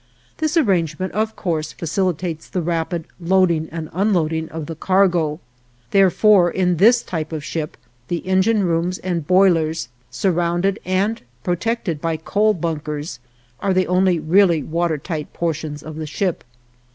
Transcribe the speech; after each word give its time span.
This 0.39 0.57
arrangement, 0.57 1.13
of 1.13 1.35
course, 1.35 1.73
facilitates 1.73 2.49
the 2.49 2.63
rapid 2.63 3.05
loading 3.19 3.69
and 3.71 3.87
unloading 3.93 4.49
of 4.49 4.65
the 4.65 4.73
cargo; 4.73 5.39
therefore, 5.91 6.49
in 6.49 6.77
this 6.77 7.03
type 7.03 7.31
of 7.31 7.43
ship 7.43 7.77
the 8.07 8.25
engine 8.25 8.63
rooms 8.63 8.97
and 8.97 9.27
boilers, 9.27 9.89
surrounded 10.09 10.79
and 10.85 11.21
protected 11.43 12.01
by 12.01 12.17
coal 12.17 12.55
bunkers, 12.55 13.19
are 13.59 13.75
the 13.75 13.85
only 13.85 14.19
really 14.19 14.63
water 14.63 14.97
tight 14.97 15.31
portions 15.33 15.83
of 15.83 15.97
the 15.97 16.07
ship. 16.07 16.43